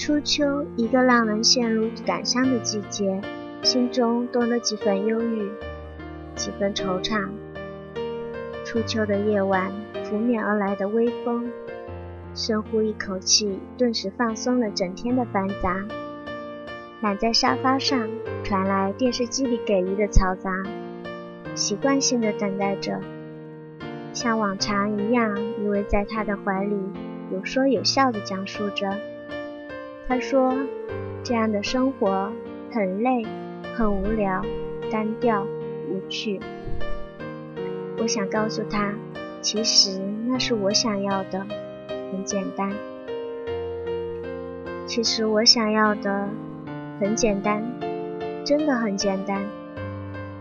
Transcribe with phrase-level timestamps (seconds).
[0.00, 3.20] 初秋，一个让人陷入感伤的季节，
[3.62, 5.46] 心中多了几分忧郁，
[6.34, 7.28] 几分惆怅。
[8.64, 9.70] 初秋的夜晚，
[10.04, 11.52] 拂面而来的微风，
[12.34, 15.84] 深呼一口气，顿时放松了整天的繁杂。
[17.02, 18.08] 懒在沙发上，
[18.42, 20.62] 传来电视机里给予的嘈杂，
[21.54, 22.98] 习惯性的等待着，
[24.14, 26.74] 像往常一样依偎在他的怀里，
[27.30, 28.98] 有说有笑的讲述着。
[30.10, 30.52] 他说
[31.22, 32.32] ：“这样的生活
[32.72, 33.24] 很累，
[33.76, 34.44] 很无聊，
[34.90, 35.46] 单调，
[35.88, 36.40] 无趣。”
[37.96, 38.92] 我想告诉他，
[39.40, 41.46] 其实那是我想要的，
[42.10, 42.72] 很简单。
[44.84, 46.28] 其实我想要的
[46.98, 47.62] 很简单，
[48.44, 49.40] 真的很简单。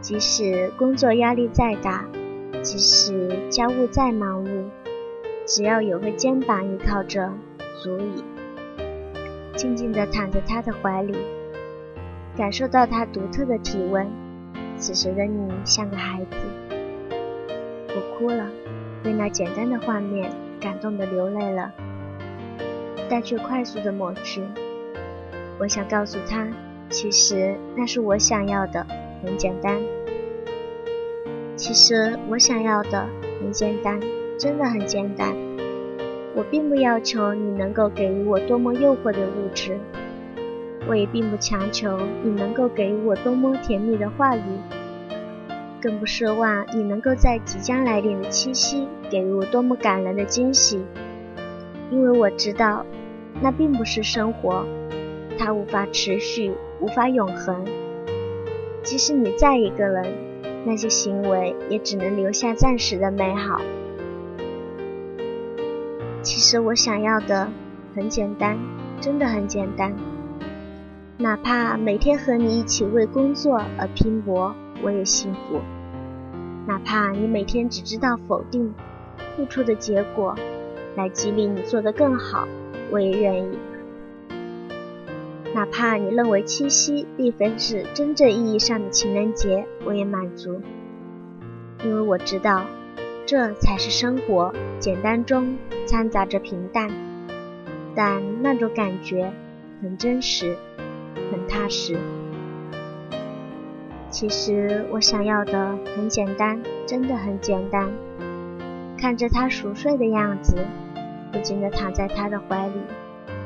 [0.01, 2.07] 即使工作压力再大，
[2.63, 4.63] 即使家务再忙碌，
[5.45, 7.31] 只要有个肩膀依靠着，
[7.83, 8.23] 足矣。
[9.59, 11.17] 静静地躺在他的怀里，
[12.37, 14.09] 感受到他独特的体温。
[14.77, 16.37] 此时的你像个孩子，
[17.89, 18.47] 我哭了，
[19.03, 21.73] 被那简单的画面感动的流泪了，
[23.09, 24.41] 但却快速的抹去。
[25.59, 26.47] 我想告诉他，
[26.89, 28.87] 其实那是我想要的，
[29.21, 29.77] 很简单。
[31.57, 33.05] 其实我想要的
[33.41, 33.99] 很简单，
[34.39, 35.35] 真的很简单。
[36.39, 39.77] 我并不要求你能够给予我多么诱惑的物质，
[40.87, 44.41] 我也并不强求你能够给予我多么甜蜜的话语，
[45.81, 50.81] 更不奢望你能够在即将来临的七夕给予我多么感人的惊喜，
[51.91, 52.85] 因为我知道，
[53.41, 54.65] 那并不是生活，
[55.37, 57.65] 它无法持续，无法永恒。
[58.81, 60.05] 即使你再一个人，
[60.65, 63.59] 那些行为也只能留下暂时的美好。
[66.21, 67.49] 其实我想要的
[67.95, 68.57] 很简单，
[68.99, 69.95] 真的很简单。
[71.17, 74.53] 哪怕每天和你一起为工作而拼搏，
[74.83, 75.59] 我也幸福；
[76.67, 78.73] 哪怕你每天只知道否定
[79.35, 80.35] 付出的结果，
[80.95, 82.47] 来激励你做得更好，
[82.91, 83.57] 我也愿意；
[85.53, 90.61] 哪怕你认为七夕并非是真正意义上的情人节，我也满足，
[91.83, 92.65] 因为我知道。
[93.29, 96.89] 这才是生活，简单中掺杂着平淡，
[97.95, 99.31] 但那种感觉
[99.83, 100.57] 很真实，
[101.31, 101.95] 很踏实。
[104.09, 107.91] 其实我想要的很简单，真的很简单。
[108.97, 110.65] 看着他熟睡的样子，
[111.31, 112.81] 不禁地躺在他的怀里，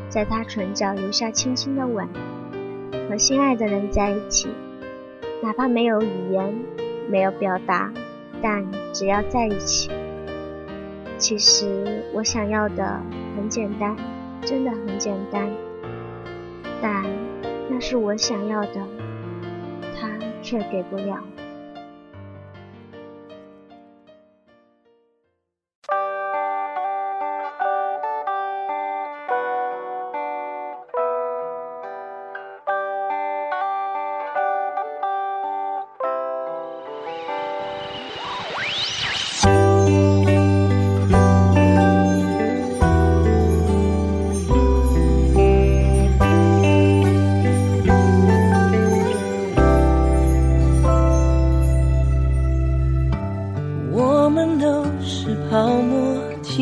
[0.07, 2.07] 在他唇角留下轻轻的吻。
[3.09, 4.47] 和心爱的人在一起，
[5.41, 6.55] 哪怕没有语言，
[7.09, 7.91] 没有表达。
[8.43, 8.61] 但
[8.91, 9.89] 只要在一起，
[11.17, 13.01] 其实我想要的
[13.37, 13.95] 很简单，
[14.41, 15.49] 真的很简单。
[16.81, 17.05] 但
[17.69, 18.85] 那是我想要的，
[19.97, 20.09] 他
[20.41, 21.23] 却给不了。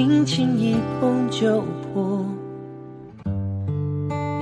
[0.02, 2.26] 轻轻一碰就破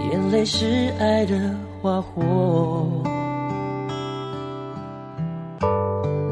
[0.10, 1.36] 眼泪是爱的
[1.82, 2.24] 花火。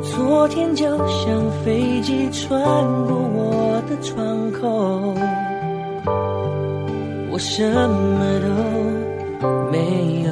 [0.01, 2.57] 昨天就像飞机穿
[3.05, 5.13] 过我的窗口
[7.29, 10.31] 我什么都没有。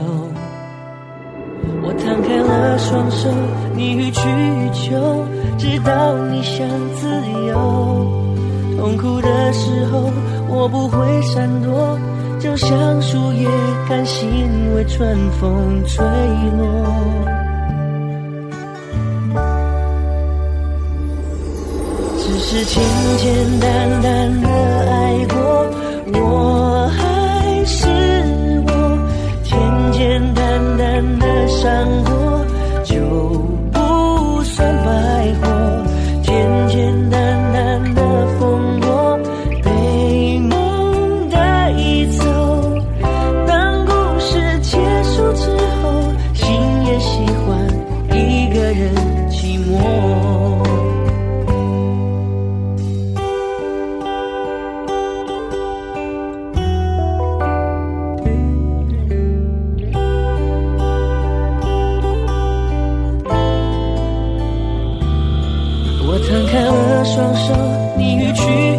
[1.84, 3.30] 我摊开了双手
[3.76, 5.26] 你予取予求
[5.58, 6.66] 直到你想
[6.96, 7.10] 自
[7.50, 8.35] 由。
[8.78, 10.12] 痛苦的时候，
[10.50, 11.98] 我不会闪躲，
[12.40, 12.70] 就像
[13.02, 13.48] 树叶
[13.88, 14.28] 甘心
[14.76, 16.06] 为春风吹
[16.58, 16.86] 落。
[22.18, 22.84] 只是简
[23.18, 24.50] 简单单的
[24.92, 25.36] 爱过，
[26.14, 27.88] 我还是
[28.68, 28.70] 我，
[29.44, 29.58] 简
[29.94, 32.46] 简单单的伤过，
[32.84, 32.94] 就
[33.72, 35.48] 不算白活，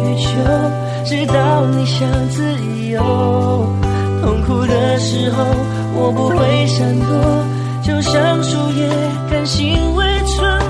[0.07, 0.29] 追求
[1.03, 2.41] 直到你想自
[2.89, 3.01] 由。
[4.21, 5.43] 痛苦的时候
[5.93, 7.45] 我不会闪躲
[7.83, 8.89] 就像树叶
[9.29, 10.66] 甘心为春。